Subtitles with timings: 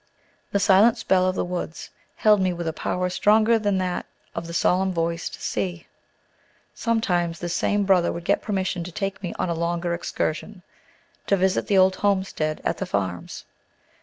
[0.51, 4.07] The silent spell of the woods held me with a power stronger even than that
[4.33, 5.85] of the solemn voiced sea.
[6.73, 10.63] Sometimes this same brother would get permission to take me on a longer excursion,
[11.27, 13.45] to visit the old homestead at "The Farms."